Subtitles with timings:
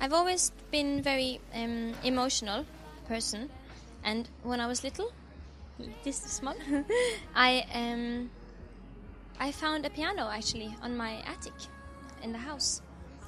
[0.00, 2.64] I've always been very um, emotional
[3.08, 3.50] person,
[4.04, 5.12] and when I was little,
[6.04, 6.54] this small,
[7.34, 8.30] I um,
[9.40, 11.54] I found a piano actually on my attic
[12.22, 12.80] in the house,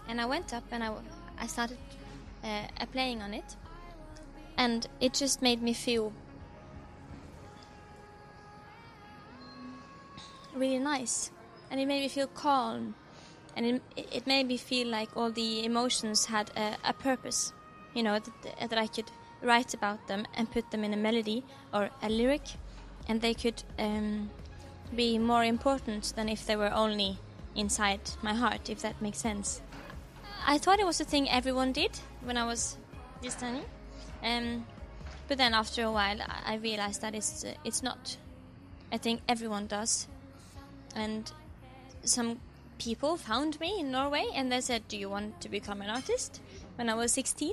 [0.09, 0.93] and I went up and I,
[1.41, 1.79] I started
[2.45, 3.57] uh, playing on it,
[4.57, 6.13] and it just made me feel
[10.55, 11.33] really nice,
[11.69, 12.95] and it made me feel calm
[13.61, 17.53] and it, it made me feel like all the emotions had a, a purpose,
[17.95, 19.11] you know, that, that, I could
[19.43, 22.43] write about them and put them in a melody or a lyric,
[23.07, 24.31] and they could um,
[24.97, 27.19] be more important than if they were only
[27.55, 29.61] inside my heart, if that makes sense.
[30.47, 32.79] I thought it was a thing everyone did when I was
[33.21, 33.63] this tiny,
[34.23, 34.67] um,
[35.29, 38.17] but then after a while I realized that it's uh, it's not.
[38.91, 40.09] I think everyone does,
[40.97, 41.31] and
[42.05, 42.41] some
[42.81, 46.41] people found me in Norway and they said, Do you want to become an artist?
[46.77, 47.53] When I was 16.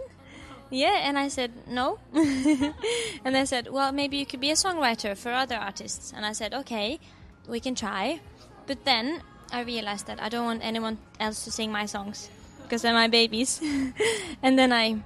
[0.70, 2.00] Yeah, and I said, No.
[2.14, 6.14] and they said, Well, maybe you could be a songwriter for other artists.
[6.16, 7.00] And I said, Okay,
[7.48, 8.22] we can try.
[8.66, 12.30] But then I realized that I don't want anyone else to sing my songs
[12.64, 13.62] because they're my babies.
[14.42, 14.98] and then I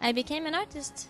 [0.00, 1.08] I became an artist.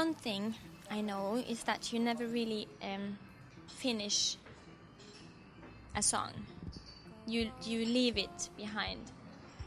[0.00, 0.54] One thing
[0.90, 3.18] I know is that you never really um,
[3.66, 4.36] finish
[5.94, 6.32] a song.
[7.26, 9.02] You you leave it behind,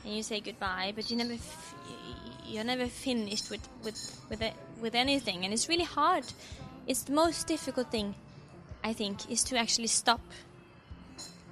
[0.04, 1.38] and you say goodbye, but you never
[2.48, 6.26] you're never finished with with with it, with anything, and it's really hard.
[6.88, 8.16] It's the most difficult thing,
[8.84, 10.22] I think, is to actually stop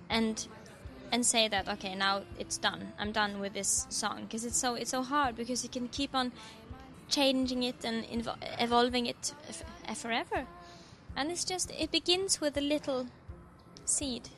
[0.09, 0.47] and
[1.11, 4.75] and say that okay now it's done i'm done with this song because it's so
[4.75, 6.31] it's so hard because you can keep on
[7.11, 8.05] changing it and
[8.59, 9.33] evolving it
[9.95, 10.47] forever.
[11.15, 13.07] And it's just, it begins with a little
[13.85, 14.29] seed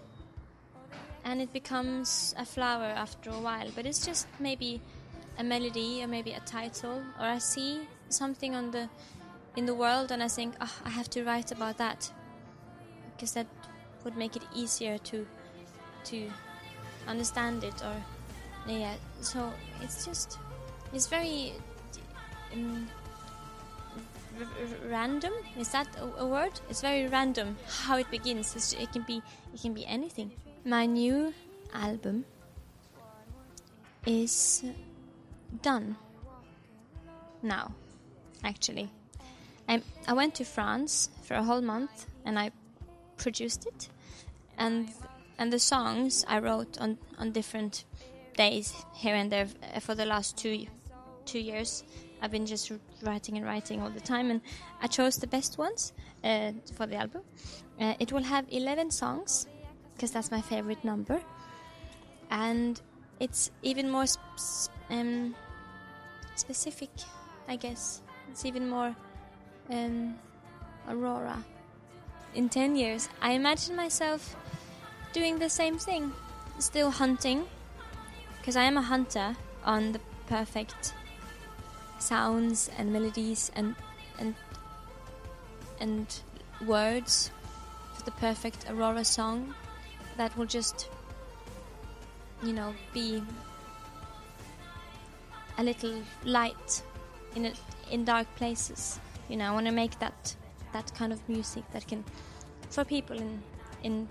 [1.23, 3.69] and it becomes a flower after a while.
[3.75, 4.81] But it's just maybe
[5.37, 8.89] a melody or maybe a title, or I see something on the
[9.55, 12.11] in the world and I think, oh, I have to write about that
[13.15, 13.47] because that
[14.03, 15.25] would make it easier to
[16.05, 16.29] to
[17.07, 17.95] understand it or
[18.67, 18.95] yeah.
[19.21, 20.37] So it's just
[20.93, 21.53] it's very
[22.53, 22.87] um,
[24.87, 25.33] random.
[25.57, 26.59] Is that a, a, word?
[26.69, 28.55] It's very random how it begins.
[28.55, 29.21] It's, it can be
[29.53, 30.31] it can be anything.
[30.65, 31.33] My new
[31.73, 32.25] album
[34.05, 34.63] is
[35.61, 35.95] done
[37.41, 37.71] now.
[38.43, 38.89] Actually,
[39.67, 42.51] I I went to France for a whole month and I
[43.17, 43.89] produced it,
[44.57, 44.89] and
[45.37, 47.85] and the songs I wrote on on different
[48.35, 49.47] days here and there
[49.79, 50.65] for the last two
[51.25, 51.83] two years
[52.23, 54.39] I've been just writing and writing all the time, and
[54.81, 55.91] I chose the best ones
[56.23, 57.21] uh, for the album.
[57.77, 59.45] Uh, it will have 11 songs
[59.93, 61.21] because that's my favorite number,
[62.31, 62.81] and
[63.19, 64.23] it's even more sp
[64.89, 65.35] um,
[66.35, 66.91] specific,
[67.49, 68.01] I guess.
[68.31, 68.95] It's even more
[69.69, 70.15] um,
[70.87, 71.43] Aurora.
[72.35, 74.37] In 10 years, I imagine myself
[75.11, 76.13] doing the same thing,
[76.59, 77.43] still hunting,
[78.37, 79.35] because I am a hunter
[79.65, 80.93] on the perfect
[82.03, 83.75] sounds and melodies and
[84.19, 84.35] and
[85.79, 86.21] and
[86.65, 87.31] words
[87.93, 89.53] for the perfect Aurora song
[90.17, 90.89] that will just
[92.43, 93.23] you know be
[95.57, 96.83] a little light
[97.35, 97.53] in a,
[97.91, 98.99] in dark places.
[99.29, 100.35] You know I want to make that
[100.73, 102.03] that kind of music that can
[102.69, 103.41] for people in
[103.83, 104.07] in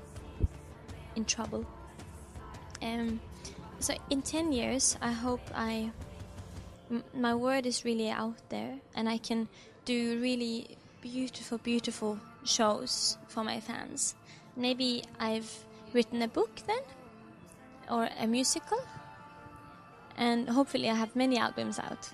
[1.17, 1.67] in trouble.
[2.83, 3.21] Um
[3.79, 5.91] so in 10 years I hope I
[7.15, 9.49] my word is really out there, and I can
[9.85, 14.15] do really beautiful, beautiful shows for my fans.
[14.57, 16.83] Maybe I've written a book then,
[17.91, 18.79] or a musical,
[20.17, 22.13] and hopefully I have many albums out.